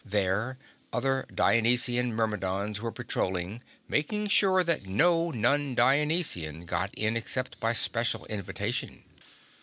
There, 0.03 0.57
other 0.91 1.27
Dionysian 1.31 2.15
Myrmidons 2.15 2.81
were 2.81 2.91
patrolling, 2.91 3.61
making 3.87 4.29
sure 4.29 4.63
that 4.63 4.87
no 4.87 5.29
non 5.29 5.75
Dionysian 5.75 6.65
got 6.65 6.91
in 6.95 7.15
except 7.15 7.59
by 7.59 7.73
special 7.73 8.25
invitation. 8.25 9.03